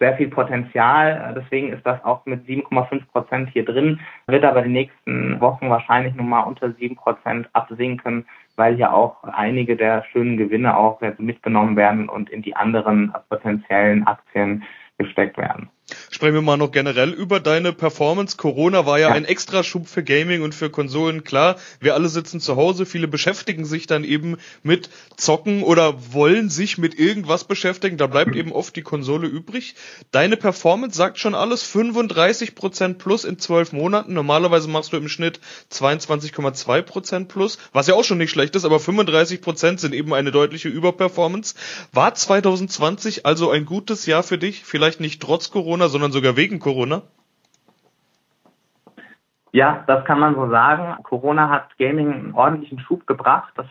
sehr 0.01 0.17
viel 0.17 0.29
Potenzial. 0.29 1.35
Deswegen 1.37 1.73
ist 1.73 1.87
das 1.87 2.03
auch 2.05 2.25
mit 2.27 2.45
7,5 2.47 3.07
Prozent 3.13 3.51
hier 3.51 3.65
drin, 3.65 4.01
wird 4.27 4.45
aber 4.45 4.63
die 4.63 4.71
nächsten 4.71 5.41
Wochen 5.41 5.71
wahrscheinlich 5.71 6.15
nochmal 6.15 6.49
unter 6.49 6.73
7 6.73 6.97
Prozent 6.97 7.49
absinken, 7.53 8.27
weil 8.57 8.75
hier 8.75 8.93
auch 8.93 9.23
einige 9.23 9.77
der 9.77 10.03
schönen 10.11 10.37
Gewinne 10.37 10.77
auch 10.77 11.01
mitgenommen 11.19 11.77
werden 11.77 12.09
und 12.09 12.31
in 12.31 12.43
die 12.43 12.57
anderen 12.57 13.13
potenziellen 13.29 14.07
Aktien 14.07 14.65
gesteckt 14.99 15.37
werden. 15.37 15.69
Sprechen 16.11 16.35
wir 16.35 16.43
mal 16.43 16.57
noch 16.57 16.73
generell 16.73 17.11
über 17.11 17.41
deine 17.41 17.73
Performance. 17.73 18.37
Corona 18.37 18.87
war 18.87 18.99
ja, 18.99 19.09
ja, 19.09 19.15
ein 19.15 19.25
Extraschub 19.25 19.89
für 19.89 20.03
Gaming 20.03 20.43
und 20.43 20.55
für 20.55 20.71
Konsolen. 20.71 21.25
Klar, 21.25 21.57
wir 21.81 21.95
alle 21.95 22.09
sitzen 22.09 22.41
zu 22.41 22.57
Hause, 22.57 22.87
viele 22.87 23.09
beschäftigen 23.09 23.65
sich 23.65 23.87
dann 23.87 24.05
eben 24.05 24.37
mit 24.63 24.91
Zocken 25.17 25.63
oder 25.63 26.13
wollen 26.13 26.51
sich 26.51 26.79
mit 26.79 26.99
irgendwas 26.99 27.45
beschäftigen. 27.45 27.97
Da 27.97 28.07
bleibt 28.07 28.37
eben 28.37 28.53
oft 28.53 28.77
die 28.77 28.83
Konsole 28.83 29.27
übrig. 29.27 29.75
Deine 30.11 30.37
Performance 30.37 30.97
sagt 30.97 31.19
schon 31.19 31.35
alles, 31.35 31.65
35% 31.65 32.95
plus 32.95 33.25
in 33.25 33.39
12 33.39 33.73
Monaten. 33.73 34.13
Normalerweise 34.13 34.69
machst 34.69 34.93
du 34.93 34.97
im 34.97 35.09
Schnitt 35.09 35.41
22,2% 35.73 37.27
plus, 37.27 37.59
was 37.73 37.87
ja 37.87 37.95
auch 37.95 38.05
schon 38.05 38.19
nicht 38.19 38.31
schlecht 38.31 38.55
ist, 38.57 38.65
aber 38.65 38.77
35% 38.77 39.79
sind 39.79 39.95
eben 39.95 40.13
eine 40.15 40.31
deutliche 40.31 40.69
Überperformance. 40.69 41.55
War 41.93 42.15
2020 42.15 43.27
also 43.27 43.51
ein 43.51 43.65
gutes 43.65 44.07
Jahr 44.07 44.23
für 44.23 44.39
dich? 44.39 44.63
Vielleicht 44.65 45.01
nicht 45.01 45.21
trotz 45.23 45.51
Corona, 45.51 45.80
Corona, 45.81 45.89
sondern 45.89 46.13
sogar 46.13 46.37
wegen 46.37 46.59
Corona? 46.59 47.03
Ja, 49.53 49.83
das 49.87 50.05
kann 50.05 50.21
man 50.21 50.35
so 50.35 50.51
sagen. 50.51 51.03
Corona 51.03 51.49
hat 51.49 51.79
Gaming 51.79 52.13
einen 52.13 52.35
ordentlichen 52.35 52.81
Schub 52.81 53.07
gebracht. 53.07 53.53
Das 53.57 53.67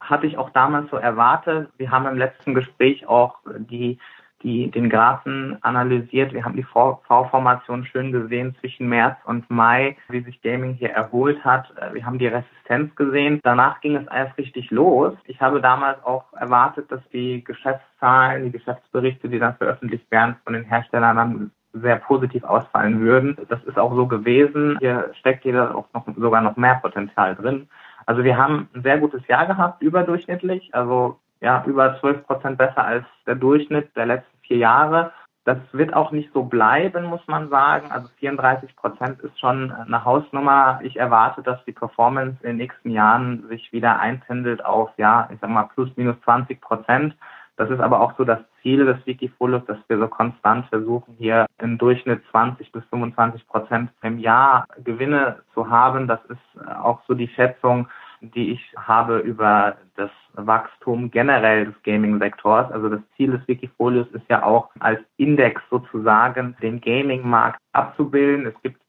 hatte 0.00 0.26
ich 0.26 0.38
auch 0.38 0.50
damals 0.50 0.88
so 0.90 0.96
erwartet. 0.96 1.68
Wir 1.76 1.90
haben 1.90 2.06
im 2.06 2.16
letzten 2.16 2.54
Gespräch 2.54 3.06
auch 3.06 3.38
die, 3.58 3.98
die, 4.42 4.70
den 4.70 4.88
Graphen 4.88 5.58
analysiert. 5.62 6.32
Wir 6.32 6.44
haben 6.44 6.56
die 6.56 6.62
V-Formation 6.62 7.84
schön 7.86 8.12
gesehen 8.12 8.54
zwischen 8.60 8.88
März 8.88 9.16
und 9.24 9.48
Mai, 9.50 9.96
wie 10.08 10.22
sich 10.22 10.40
Gaming 10.42 10.74
hier 10.74 10.90
erholt 10.90 11.44
hat. 11.44 11.72
Wir 11.92 12.04
haben 12.06 12.18
die 12.18 12.28
Resistenz 12.28 12.94
gesehen. 12.94 13.40
Danach 13.42 13.80
ging 13.80 13.96
es 13.96 14.06
erst 14.06 14.36
richtig 14.38 14.70
los. 14.70 15.14
Ich 15.24 15.40
habe 15.40 15.60
damals 15.60 16.02
auch 16.04 16.32
erwartet, 16.34 16.90
dass 16.90 17.00
die 17.12 17.42
Geschäftszahlen, 17.42 18.44
die 18.44 18.52
Geschäftsberichte, 18.52 19.28
die 19.28 19.38
dann 19.38 19.56
veröffentlicht 19.56 20.10
werden 20.10 20.36
von 20.44 20.52
den 20.52 20.64
Herstellern, 20.64 21.16
dann 21.16 21.50
sehr 21.72 21.96
positiv 21.96 22.44
ausfallen 22.44 23.00
würden. 23.00 23.36
Das 23.48 23.62
ist 23.64 23.78
auch 23.78 23.94
so 23.94 24.06
gewesen. 24.06 24.76
Hier 24.80 25.10
steckt 25.18 25.44
jeder 25.44 25.74
auch 25.74 25.86
noch, 25.92 26.06
sogar 26.16 26.40
noch 26.40 26.56
mehr 26.56 26.76
Potenzial 26.76 27.34
drin. 27.34 27.68
Also 28.06 28.24
wir 28.24 28.38
haben 28.38 28.68
ein 28.74 28.82
sehr 28.82 28.98
gutes 28.98 29.26
Jahr 29.26 29.46
gehabt, 29.46 29.82
überdurchschnittlich, 29.82 30.74
also 30.74 31.18
ja, 31.40 31.62
über 31.66 31.98
12 32.00 32.26
Prozent 32.26 32.58
besser 32.58 32.84
als 32.84 33.04
der 33.26 33.34
Durchschnitt 33.34 33.94
der 33.96 34.06
letzten 34.06 34.38
vier 34.42 34.58
Jahre. 34.58 35.12
Das 35.44 35.58
wird 35.72 35.94
auch 35.94 36.12
nicht 36.12 36.30
so 36.34 36.42
bleiben, 36.42 37.06
muss 37.06 37.26
man 37.26 37.48
sagen. 37.48 37.90
Also 37.90 38.08
34 38.18 38.76
Prozent 38.76 39.20
ist 39.20 39.40
schon 39.40 39.72
eine 39.72 40.04
Hausnummer. 40.04 40.78
Ich 40.82 40.96
erwarte, 40.96 41.42
dass 41.42 41.64
die 41.64 41.72
Performance 41.72 42.36
in 42.42 42.48
den 42.48 42.56
nächsten 42.58 42.90
Jahren 42.90 43.48
sich 43.48 43.72
wieder 43.72 43.98
einpendelt 43.98 44.62
auf, 44.62 44.90
ja, 44.98 45.28
ich 45.32 45.40
sag 45.40 45.48
mal, 45.48 45.70
plus 45.74 45.88
minus 45.96 46.20
20 46.24 46.60
Prozent. 46.60 47.14
Das 47.56 47.70
ist 47.70 47.80
aber 47.80 48.00
auch 48.00 48.12
so 48.18 48.24
das 48.24 48.40
Ziel 48.62 48.84
des 48.84 49.04
Wikifolios, 49.06 49.64
dass 49.64 49.78
wir 49.88 49.98
so 49.98 50.06
konstant 50.06 50.66
versuchen, 50.66 51.14
hier 51.16 51.46
im 51.60 51.78
Durchschnitt 51.78 52.22
20 52.30 52.70
bis 52.70 52.84
25 52.90 53.46
Prozent 53.48 53.90
im 54.02 54.18
Jahr 54.18 54.66
Gewinne 54.84 55.40
zu 55.54 55.70
haben. 55.70 56.06
Das 56.06 56.20
ist 56.26 56.68
auch 56.82 57.00
so 57.08 57.14
die 57.14 57.28
Schätzung, 57.28 57.88
die 58.20 58.52
ich 58.52 58.74
habe 58.76 59.18
über 59.18 59.76
das 59.96 60.10
Wachstum 60.34 61.10
generell 61.10 61.66
des 61.66 61.82
Gaming-Sektors. 61.82 62.70
Also 62.72 62.88
das 62.88 63.00
Ziel 63.16 63.32
des 63.32 63.46
Wikifolios 63.46 64.06
ist 64.12 64.28
ja 64.28 64.42
auch 64.42 64.70
als 64.80 65.00
Index 65.16 65.60
sozusagen 65.70 66.56
den 66.62 66.80
Gaming-Markt 66.80 67.60
abzubilden. 67.72 68.46
Es 68.46 68.62
gibt 68.62 68.80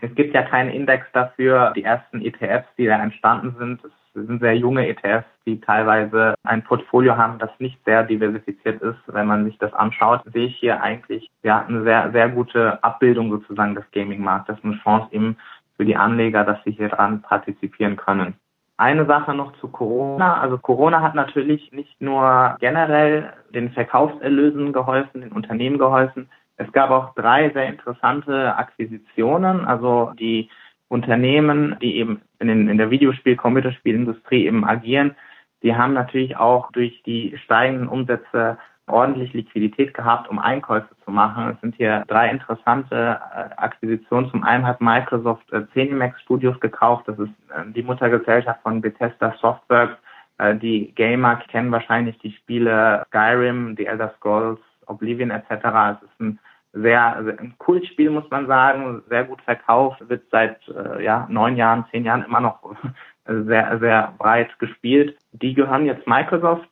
es 0.00 0.14
gibt 0.14 0.34
ja 0.34 0.42
keinen 0.42 0.70
Index 0.70 1.06
dafür. 1.12 1.72
Die 1.74 1.84
ersten 1.84 2.20
ETFs, 2.20 2.68
die 2.76 2.84
da 2.86 3.02
entstanden 3.02 3.54
sind, 3.58 3.80
sind 4.12 4.40
sehr 4.40 4.56
junge 4.56 4.86
ETFs, 4.86 5.26
die 5.46 5.60
teilweise 5.60 6.34
ein 6.44 6.62
Portfolio 6.62 7.16
haben, 7.16 7.38
das 7.38 7.50
nicht 7.58 7.78
sehr 7.84 8.04
diversifiziert 8.04 8.80
ist. 8.82 8.98
Wenn 9.06 9.26
man 9.26 9.44
sich 9.44 9.58
das 9.58 9.72
anschaut, 9.72 10.22
sehe 10.32 10.46
ich 10.46 10.56
hier 10.56 10.82
eigentlich 10.82 11.30
ja 11.42 11.64
eine 11.66 11.82
sehr, 11.82 12.12
sehr 12.12 12.28
gute 12.28 12.82
Abbildung 12.84 13.30
sozusagen 13.30 13.74
des 13.74 13.84
Gaming-Marktes, 13.92 14.58
eine 14.62 14.78
Chance 14.82 15.08
eben 15.12 15.36
für 15.76 15.84
die 15.84 15.96
Anleger, 15.96 16.44
dass 16.44 16.62
sie 16.64 16.72
hier 16.72 16.88
dran 16.88 17.22
partizipieren 17.22 17.96
können. 17.96 18.34
Eine 18.76 19.06
Sache 19.06 19.34
noch 19.34 19.52
zu 19.60 19.68
Corona. 19.68 20.40
Also 20.40 20.58
Corona 20.58 21.00
hat 21.00 21.14
natürlich 21.14 21.70
nicht 21.72 22.00
nur 22.00 22.56
generell 22.58 23.32
den 23.50 23.70
Verkaufserlösen 23.70 24.72
geholfen, 24.72 25.20
den 25.20 25.32
Unternehmen 25.32 25.78
geholfen. 25.78 26.28
Es 26.56 26.70
gab 26.72 26.90
auch 26.90 27.14
drei 27.14 27.50
sehr 27.50 27.66
interessante 27.66 28.56
Akquisitionen. 28.56 29.64
Also 29.64 30.12
die 30.18 30.50
Unternehmen, 30.88 31.76
die 31.80 31.96
eben 31.96 32.22
in, 32.40 32.48
den, 32.48 32.68
in 32.68 32.78
der 32.78 32.90
Videospiel-, 32.90 33.36
Computerspielindustrie 33.36 34.46
eben 34.46 34.64
agieren, 34.64 35.14
die 35.62 35.74
haben 35.74 35.94
natürlich 35.94 36.36
auch 36.36 36.70
durch 36.72 37.02
die 37.04 37.38
steigenden 37.44 37.88
Umsätze 37.88 38.58
ordentlich 38.86 39.32
Liquidität 39.32 39.94
gehabt, 39.94 40.28
um 40.28 40.38
Einkäufe 40.38 40.88
zu 41.04 41.10
machen. 41.10 41.50
Es 41.50 41.60
sind 41.60 41.74
hier 41.76 42.04
drei 42.06 42.28
interessante 42.28 43.18
äh, 43.34 43.54
Akquisitionen. 43.56 44.30
Zum 44.30 44.44
einen 44.44 44.66
hat 44.66 44.80
Microsoft 44.80 45.50
äh, 45.52 45.62
Zenimax 45.72 46.20
Studios 46.20 46.58
gekauft. 46.60 47.04
Das 47.06 47.18
ist 47.18 47.30
äh, 47.50 47.64
die 47.74 47.82
Muttergesellschaft 47.82 48.60
von 48.62 48.80
Bethesda 48.80 49.34
Softworks. 49.40 49.96
Äh, 50.38 50.56
die 50.56 50.92
Gamer 50.94 51.36
kennen 51.36 51.72
wahrscheinlich 51.72 52.18
die 52.18 52.32
Spiele 52.32 53.04
Skyrim, 53.08 53.74
The 53.76 53.86
Elder 53.86 54.12
Scrolls, 54.18 54.60
Oblivion 54.86 55.30
etc. 55.30 55.50
Es 55.50 56.02
ist 56.02 56.20
ein 56.20 56.38
sehr, 56.74 57.20
sehr 57.24 57.38
ein 57.38 57.54
Kultspiel, 57.58 58.10
muss 58.10 58.28
man 58.30 58.46
sagen, 58.46 59.02
sehr 59.08 59.24
gut 59.24 59.40
verkauft, 59.42 60.08
wird 60.08 60.24
seit 60.30 60.58
äh, 60.68 61.02
ja, 61.04 61.26
neun 61.30 61.56
Jahren, 61.56 61.86
zehn 61.90 62.04
Jahren 62.04 62.24
immer 62.24 62.40
noch 62.40 62.58
sehr, 63.26 63.78
sehr 63.78 64.12
breit 64.18 64.58
gespielt. 64.58 65.16
Die 65.32 65.54
gehören 65.54 65.86
jetzt 65.86 66.06
Microsoft. 66.06 66.68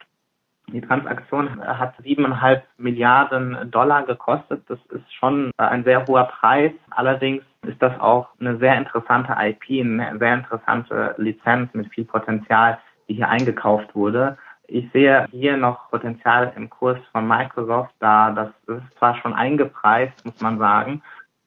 Die 0.73 0.81
Transaktion 0.81 1.61
hat 1.67 1.95
siebeneinhalb 2.03 2.65
Milliarden 2.79 3.71
Dollar 3.71 4.05
gekostet. 4.05 4.63
Das 4.69 4.79
ist 4.87 5.13
schon 5.15 5.51
ein 5.59 5.85
sehr 5.85 6.07
hoher 6.07 6.25
Preis. 6.25 6.73
Allerdings 6.91 7.43
ist 7.67 7.81
das 7.83 7.99
auch 8.01 8.29
eine 8.41 8.57
sehr 8.57 8.77
interessante 8.77 9.35
IP, 9.39 9.85
eine 9.85 10.19
sehr 10.19 10.35
interessante 10.35 11.15
Lizenz 11.19 11.73
mit 11.75 11.93
viel 11.93 12.07
Potenzial, 12.07 12.79
die 13.07 13.15
hier 13.15 13.29
eingekauft 13.29 13.95
wurde. 13.95 14.39
Ich 14.67 14.91
sehe 14.93 15.27
hier 15.31 15.59
noch 15.59 15.91
Potenzial 15.91 16.53
im 16.57 16.71
Kurs 16.71 16.99
von 17.13 17.29
Microsoft, 17.29 17.93
da 17.99 18.31
das 18.31 18.49
ist 18.67 18.99
zwar 18.99 19.17
schon 19.17 19.35
eingepreist, 19.35 20.25
muss 20.25 20.41
man 20.41 20.59
sagen. 20.59 21.03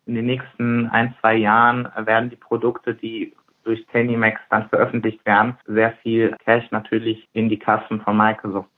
In 0.06 0.14
den 0.14 0.28
nächsten 0.28 0.88
ein, 0.90 1.16
zwei 1.20 1.34
Jahren 1.34 1.90
werden 1.98 2.30
die 2.30 2.36
Produkte, 2.36 2.94
die 2.94 3.34
durch 3.64 3.84
Zenimax 3.88 4.40
dann 4.52 4.70
veröffentlicht 4.70 5.26
werden, 5.26 5.58
sehr 5.66 5.94
viel 6.04 6.36
Cash 6.46 6.70
natürlich 6.70 7.28
in 7.34 7.50
die 7.50 7.58
Kassen 7.58 8.00
von 8.02 8.16
Microsoft 8.16 8.70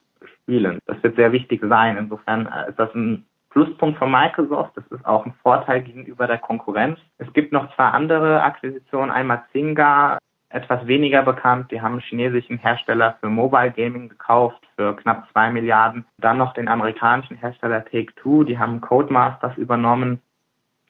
spülen. 0.47 0.79
Das 0.85 1.01
wird 1.03 1.17
sehr 1.17 1.31
wichtig 1.31 1.61
sein. 1.67 1.97
Insofern 1.97 2.47
äh, 2.47 2.69
ist 2.69 2.79
das 2.79 2.93
ein 2.95 3.25
Pluspunkt 3.49 3.97
von 3.97 4.11
Microsoft. 4.11 4.71
Das 4.75 4.85
ist 4.87 5.05
auch 5.05 5.25
ein 5.25 5.33
Vorteil 5.43 5.81
gegenüber 5.81 6.27
der 6.27 6.37
Konkurrenz. 6.37 6.99
Es 7.17 7.31
gibt 7.33 7.51
noch 7.51 7.73
zwei 7.75 7.85
andere 7.85 8.41
Akquisitionen. 8.41 9.11
Einmal 9.11 9.43
Zynga, 9.51 10.17
etwas 10.49 10.85
weniger 10.87 11.23
bekannt. 11.23 11.71
Die 11.71 11.81
haben 11.81 11.93
einen 11.93 12.01
chinesischen 12.01 12.57
Hersteller 12.57 13.17
für 13.19 13.27
Mobile 13.27 13.71
Gaming 13.71 14.09
gekauft 14.09 14.61
für 14.75 14.95
knapp 14.95 15.27
zwei 15.31 15.49
Milliarden. 15.49 16.05
Dann 16.19 16.37
noch 16.37 16.53
den 16.53 16.67
amerikanischen 16.67 17.37
Hersteller 17.37 17.83
Take-Two. 17.83 18.43
Die 18.43 18.57
haben 18.57 18.79
Codemasters 18.79 19.57
übernommen, 19.57 20.21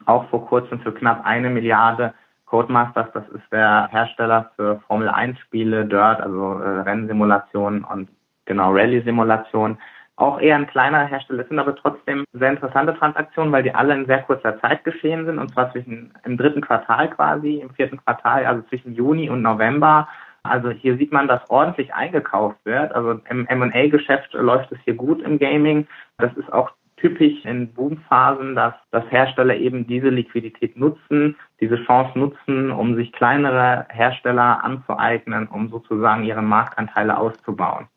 auch 0.06 0.30
vor 0.30 0.46
kurzem 0.46 0.80
für 0.82 0.94
knapp 0.94 1.26
eine 1.26 1.50
Milliarde. 1.50 2.14
Codemasters, 2.46 3.08
das 3.14 3.28
ist 3.30 3.52
der 3.52 3.90
Hersteller 3.92 4.52
für 4.56 4.80
Formel 4.88 5.10
1 5.10 5.38
Spiele, 5.40 5.86
Dirt, 5.86 6.22
also 6.22 6.60
äh, 6.60 6.80
Rennsimulationen 6.82 7.84
und 7.84 8.08
genau 8.48 8.72
Rallye-Simulationen 8.72 9.78
auch 10.18 10.40
eher 10.42 10.56
ein 10.56 10.68
kleinerer 10.68 11.06
Hersteller 11.06 11.46
sind, 11.46 11.60
aber 11.60 11.76
trotzdem 11.76 12.26
sehr 12.34 12.50
interessante 12.50 12.96
Transaktionen, 12.96 13.52
weil 13.52 13.64
die 13.64 13.74
alle 13.74 13.94
in 13.94 14.08
sehr 14.08 14.24
kurzer 14.24 14.60
Zeit 14.62 14.84
geschehen 14.84 15.26
sind 15.26 15.38
und 15.38 15.54
zwar 15.54 15.72
zwischen 15.72 16.12
im 16.26 16.38
dritten 16.38 16.62
Quartal 16.62 17.10
quasi, 17.12 17.58
im 17.58 17.70
vierten 17.70 17.98
Quartal, 18.04 18.46
also 18.46 18.64
zwischen 18.64 18.96
Juni 18.96 19.30
und 19.30 19.44
November. 19.44 20.08
Also 20.42 20.72
hier 20.72 20.98
sieht 20.98 21.12
man, 21.12 21.28
dass 21.28 21.48
ordentlich 21.50 21.94
eingekauft 21.94 22.58
wird. 22.64 22.94
Also 22.94 23.20
im 23.30 23.46
M&A-Geschäft 23.46 24.34
läuft 24.34 24.72
es 24.72 24.80
hier 24.86 24.96
gut 24.96 25.22
im 25.22 25.38
Gaming. 25.38 25.88
Das 26.18 26.36
ist 26.36 26.52
auch 26.52 26.72
typisch 26.96 27.46
in 27.46 27.72
Boomphasen, 27.74 28.56
dass, 28.56 28.74
dass 28.90 29.04
Hersteller 29.12 29.56
eben 29.56 29.86
diese 29.86 30.10
Liquidität 30.10 30.76
nutzen, 30.78 31.36
diese 31.62 31.84
Chance 31.86 32.18
nutzen, 32.18 32.72
um 32.72 32.96
sich 32.96 33.12
kleinere 33.12 33.86
Hersteller 33.90 34.64
anzueignen, 34.64 35.48
um 35.48 35.70
sozusagen 35.70 36.24
ihre 36.24 36.42
Marktanteile 36.42 37.18
auszubauen. 37.18 37.88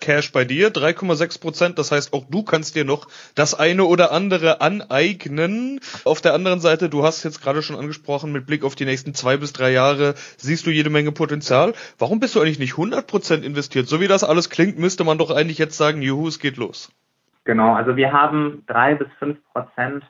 Cash 0.00 0.32
bei 0.32 0.44
dir, 0.44 0.70
3,6 0.70 1.40
Prozent. 1.40 1.78
Das 1.78 1.92
heißt, 1.92 2.12
auch 2.12 2.24
du 2.28 2.42
kannst 2.42 2.74
dir 2.74 2.84
noch 2.84 3.06
das 3.34 3.54
eine 3.54 3.84
oder 3.84 4.12
andere 4.12 4.60
aneignen. 4.60 5.80
Auf 6.04 6.20
der 6.20 6.34
anderen 6.34 6.60
Seite, 6.60 6.88
du 6.88 7.04
hast 7.04 7.24
jetzt 7.24 7.42
gerade 7.42 7.62
schon 7.62 7.76
angesprochen, 7.76 8.32
mit 8.32 8.46
Blick 8.46 8.64
auf 8.64 8.74
die 8.74 8.84
nächsten 8.84 9.14
zwei 9.14 9.36
bis 9.36 9.52
drei 9.52 9.70
Jahre 9.72 10.14
siehst 10.36 10.66
du 10.66 10.70
jede 10.70 10.90
Menge 10.90 11.12
Potenzial. 11.12 11.74
Warum 11.98 12.20
bist 12.20 12.34
du 12.34 12.40
eigentlich 12.40 12.58
nicht 12.58 12.72
100 12.72 13.06
Prozent 13.06 13.44
investiert? 13.44 13.88
So 13.88 14.00
wie 14.00 14.08
das 14.08 14.24
alles 14.24 14.50
klingt, 14.50 14.78
müsste 14.78 15.04
man 15.04 15.18
doch 15.18 15.30
eigentlich 15.30 15.58
jetzt 15.58 15.76
sagen, 15.76 16.02
juhu, 16.02 16.28
es 16.28 16.38
geht 16.38 16.56
los. 16.56 16.92
Genau, 17.44 17.74
also 17.74 17.96
wir 17.96 18.12
haben 18.12 18.64
drei 18.66 18.94
bis 18.94 19.08
fünf 19.18 19.38
Prozent 19.52 20.02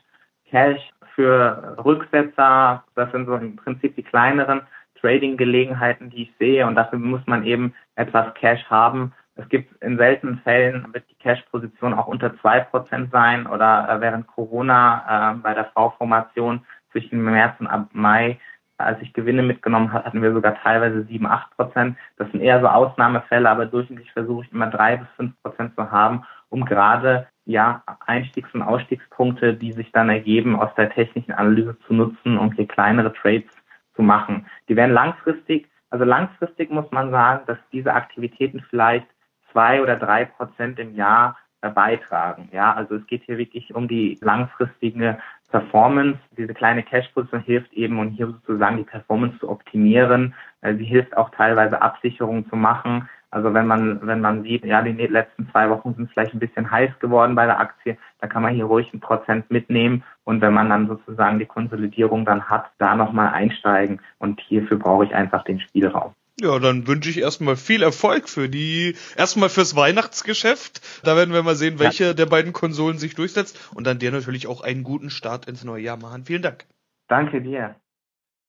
Cash 0.49 0.81
für 1.15 1.77
Rücksetzer. 1.83 2.83
Das 2.95 3.11
sind 3.11 3.25
so 3.25 3.35
im 3.35 3.55
Prinzip 3.55 3.95
die 3.95 4.03
kleineren 4.03 4.61
Trading-Gelegenheiten, 4.99 6.09
die 6.09 6.23
ich 6.23 6.33
sehe. 6.39 6.65
Und 6.65 6.75
dafür 6.75 6.99
muss 6.99 7.21
man 7.25 7.45
eben 7.45 7.73
etwas 7.95 8.33
Cash 8.35 8.63
haben 8.69 9.13
Es 9.35 9.49
gibt 9.49 9.81
in 9.83 9.97
seltenen 9.97 10.39
Fällen, 10.39 10.93
wird 10.93 11.09
die 11.09 11.15
Cash-Position 11.15 11.93
auch 11.93 12.07
unter 12.07 12.37
zwei 12.39 12.61
Prozent 12.61 13.11
sein 13.11 13.47
oder 13.47 13.89
äh, 13.89 14.01
während 14.01 14.27
Corona 14.27 15.33
äh, 15.33 15.35
bei 15.37 15.53
der 15.53 15.65
V-Formation 15.65 16.65
zwischen 16.91 17.23
März 17.23 17.59
und 17.59 17.67
ab 17.67 17.89
Mai, 17.91 18.39
als 18.77 19.01
ich 19.01 19.13
Gewinne 19.13 19.43
mitgenommen 19.43 19.91
habe, 19.91 20.05
hatten 20.05 20.21
wir 20.21 20.33
sogar 20.33 20.55
teilweise 20.55 21.03
sieben, 21.03 21.25
acht 21.25 21.55
Prozent. 21.55 21.97
Das 22.17 22.31
sind 22.31 22.41
eher 22.41 22.61
so 22.61 22.67
Ausnahmefälle, 22.67 23.49
aber 23.49 23.65
durchschnittlich 23.65 24.11
versuche 24.13 24.45
ich 24.45 24.51
immer 24.53 24.67
drei 24.67 24.97
bis 24.97 25.07
fünf 25.17 25.33
Prozent 25.43 25.75
zu 25.75 25.91
haben, 25.91 26.23
um 26.49 26.63
gerade 26.65 27.27
ja 27.45 27.83
Einstiegs- 28.05 28.53
und 28.53 28.61
Ausstiegspunkte, 28.61 29.53
die 29.53 29.73
sich 29.73 29.91
dann 29.91 30.09
ergeben, 30.09 30.57
aus 30.57 30.73
der 30.75 30.89
technischen 30.89 31.33
Analyse 31.33 31.77
zu 31.87 31.93
nutzen 31.93 32.37
und 32.37 32.55
hier 32.55 32.67
kleinere 32.67 33.13
Trades 33.13 33.51
zu 33.95 34.01
machen. 34.01 34.45
Die 34.69 34.75
werden 34.75 34.93
langfristig, 34.93 35.69
also 35.89 36.05
langfristig 36.05 36.69
muss 36.69 36.89
man 36.91 37.11
sagen, 37.11 37.43
dass 37.47 37.57
diese 37.71 37.93
Aktivitäten 37.93 38.61
vielleicht 38.69 39.07
zwei 39.55 39.81
oder 39.81 39.95
drei 39.95 40.25
Prozent 40.25 40.79
im 40.79 40.95
Jahr 40.95 41.37
äh, 41.61 41.69
beitragen. 41.69 42.49
Ja, 42.51 42.73
also 42.73 42.95
es 42.95 43.07
geht 43.07 43.23
hier 43.23 43.37
wirklich 43.37 43.73
um 43.73 43.87
die 43.87 44.17
langfristige 44.21 45.17
Performance. 45.49 46.19
Diese 46.37 46.53
kleine 46.53 46.83
Cash-Position 46.83 47.41
hilft 47.41 47.71
eben, 47.71 47.97
um 47.97 48.09
hier 48.09 48.27
sozusagen 48.27 48.75
die 48.77 48.83
Performance 48.83 49.39
zu 49.39 49.49
optimieren. 49.49 50.33
Äh, 50.59 50.75
sie 50.75 50.83
hilft 50.83 51.15
auch 51.15 51.29
teilweise 51.29 51.81
Absicherungen 51.81 52.49
zu 52.49 52.57
machen. 52.57 53.07
Also 53.31 53.53
wenn 53.53 53.65
man, 53.65 54.05
wenn 54.05 54.19
man 54.19 54.43
sieht, 54.43 54.65
ja, 54.65 54.81
die 54.81 54.91
letzten 54.91 55.49
zwei 55.51 55.69
Wochen 55.69 55.93
sind 55.93 56.11
vielleicht 56.11 56.33
ein 56.33 56.39
bisschen 56.39 56.69
heiß 56.69 56.91
geworden 56.99 57.35
bei 57.35 57.45
der 57.45 57.59
Aktie, 57.59 57.97
dann 58.19 58.29
kann 58.29 58.43
man 58.43 58.53
hier 58.53 58.65
ruhig 58.65 58.93
ein 58.93 58.99
Prozent 58.99 59.49
mitnehmen. 59.49 60.03
Und 60.25 60.41
wenn 60.41 60.53
man 60.53 60.69
dann 60.69 60.87
sozusagen 60.87 61.39
die 61.39 61.45
Konsolidierung 61.45 62.25
dann 62.25 62.49
hat, 62.49 62.65
da 62.77 62.95
nochmal 62.95 63.29
einsteigen. 63.33 64.01
Und 64.19 64.41
hierfür 64.41 64.77
brauche 64.77 65.05
ich 65.05 65.15
einfach 65.15 65.45
den 65.45 65.61
Spielraum. 65.61 66.13
Ja, 66.41 66.59
dann 66.59 66.85
wünsche 66.85 67.09
ich 67.09 67.19
erstmal 67.19 67.55
viel 67.55 67.81
Erfolg 67.81 68.27
für 68.27 68.49
die, 68.49 68.95
erstmal 69.15 69.49
fürs 69.49 69.75
Weihnachtsgeschäft. 69.75 70.81
Da 71.03 71.15
werden 71.15 71.33
wir 71.33 71.43
mal 71.43 71.55
sehen, 71.55 71.79
welche 71.79 72.05
ja. 72.05 72.13
der 72.13 72.25
beiden 72.25 72.51
Konsolen 72.51 72.97
sich 72.97 73.15
durchsetzt. 73.15 73.57
Und 73.73 73.85
dann 73.87 73.99
dir 73.99 74.11
natürlich 74.11 74.47
auch 74.47 74.61
einen 74.61 74.83
guten 74.83 75.09
Start 75.09 75.47
ins 75.47 75.63
neue 75.63 75.83
Jahr 75.83 75.97
machen. 75.97 76.25
Vielen 76.25 76.41
Dank. 76.41 76.65
Danke 77.07 77.41
dir. 77.41 77.75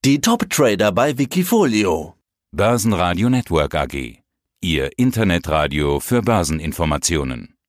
Die 0.05 0.21
Top-Trader 0.21 0.93
bei 0.93 1.17
Wikifolio. 1.17 2.15
Börsenradio 2.53 3.29
Network 3.29 3.75
AG. 3.75 4.19
Ihr 4.61 4.91
Internetradio 4.99 6.01
für 6.01 6.23
Börseninformationen. 6.23 7.56